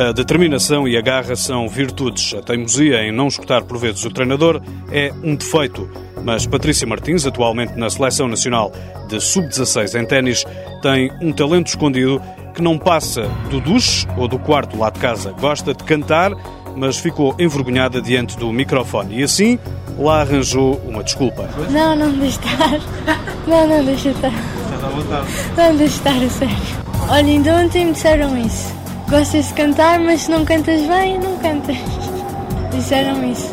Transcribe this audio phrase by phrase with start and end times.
[0.00, 2.32] A determinação e a garra são virtudes.
[2.32, 5.90] A teimosia em não escutar por vezes o treinador é um defeito.
[6.24, 8.72] Mas Patrícia Martins, atualmente na Seleção Nacional
[9.10, 10.46] de Sub-16 em ténis,
[10.80, 12.18] tem um talento escondido
[12.54, 15.32] que não passa do duche ou do quarto lá de casa.
[15.32, 16.32] Gosta de cantar,
[16.74, 19.58] mas ficou envergonhada diante do microfone e assim
[19.98, 21.46] lá arranjou uma desculpa.
[21.70, 22.80] Não, não deixa estar.
[23.46, 24.32] Não, não deixa estar.
[25.58, 26.56] Não deixa estar, a sério.
[27.06, 28.79] Olha, ainda ontem me disseram isso.
[29.10, 31.76] Gostas de cantar, mas se não cantas bem, não cantas.
[32.72, 33.52] Disseram isso.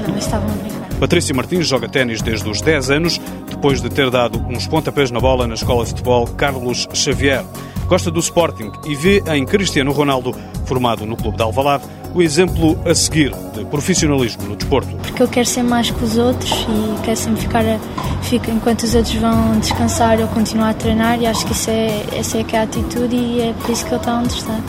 [0.00, 0.88] Não, mas estavam a brincar.
[0.98, 5.20] Patrícia Martins joga ténis desde os 10 anos, depois de ter dado uns pontapés na
[5.20, 7.44] bola na escola de futebol Carlos Xavier.
[7.86, 12.78] Gosta do Sporting e vê em Cristiano Ronaldo, formado no clube de Alvalade, o exemplo
[12.84, 14.88] a seguir de profissionalismo no desporto.
[14.96, 17.78] Porque eu quero ser mais que os outros e quero sempre ficar, a,
[18.22, 22.04] fico, enquanto os outros vão descansar, eu continuo a treinar e acho que isso é,
[22.16, 24.60] essa é que é a atitude e é por isso que ele está onde está.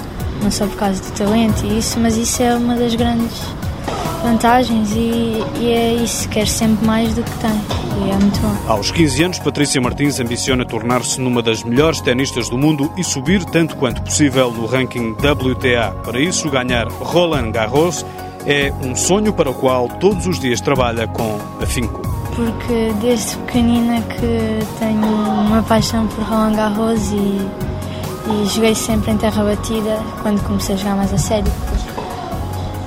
[0.42, 3.42] Não só por causa do talento e isso, mas isso é uma das grandes
[4.24, 8.56] vantagens e, e é isso, quer sempre mais do que tem e é muito bom.
[8.72, 13.44] Aos 15 anos, Patrícia Martins ambiciona tornar-se numa das melhores tenistas do mundo e subir
[13.46, 15.92] tanto quanto possível no ranking WTA.
[16.04, 18.06] Para isso, ganhar Roland Garros
[18.46, 22.02] é um sonho para o qual todos os dias trabalha com afinco.
[22.36, 29.18] Porque desde pequenina que tenho uma paixão por Roland Garros e, e joguei sempre em
[29.18, 31.52] terra batida quando comecei a jogar mais a sério.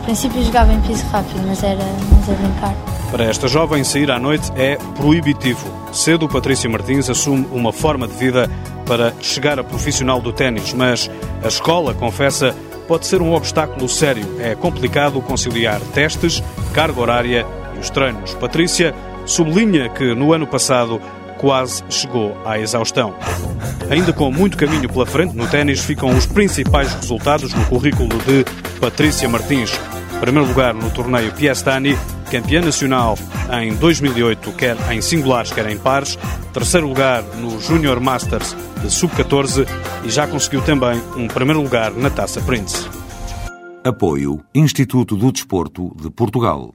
[0.03, 1.79] No princípio jogava em piso rápido, mas era,
[2.11, 2.75] mas a brincar.
[3.13, 5.73] Para esta jovem, sair à noite é proibitivo.
[5.93, 8.51] Cedo, Patrícia Martins assume uma forma de vida
[8.85, 11.09] para chegar a profissional do ténis, mas
[11.45, 12.53] a escola, confessa,
[12.89, 14.27] pode ser um obstáculo sério.
[14.41, 16.43] É complicado conciliar testes,
[16.75, 18.35] carga horária e os treinos.
[18.35, 18.93] Patrícia
[19.25, 21.01] sublinha que no ano passado
[21.39, 23.15] quase chegou à exaustão.
[23.89, 28.45] Ainda com muito caminho pela frente no ténis, ficam os principais resultados no currículo de
[28.81, 29.71] Patrícia Martins.
[30.23, 31.99] Primeiro lugar no torneio Piestani,
[32.31, 33.19] campeã nacional
[33.61, 36.17] em 2008, quer em singulares, quer em pares.
[36.53, 39.67] Terceiro lugar no Junior Masters de Sub-14
[40.05, 42.89] e já conseguiu também um primeiro lugar na Taça Prince.
[43.83, 46.71] Apoio Instituto do Desporto de Portugal.